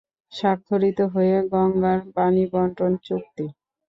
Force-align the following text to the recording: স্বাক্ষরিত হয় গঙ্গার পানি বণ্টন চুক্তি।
স্বাক্ষরিত 0.33 0.99
হয় 1.13 1.35
গঙ্গার 1.51 1.99
পানি 2.15 2.43
বণ্টন 2.51 2.91
চুক্তি। 3.05 3.45